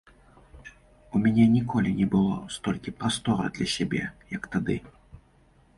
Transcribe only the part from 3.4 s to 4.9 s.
для сябе, як тады.